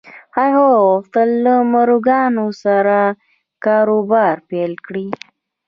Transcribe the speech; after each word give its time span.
هغه 0.37 0.65
غوښتل 0.85 1.29
له 1.45 1.55
مورګان 1.73 2.33
سره 2.63 2.97
کاروبار 3.65 4.35
پیل 4.49 4.73
کړي 4.85 5.07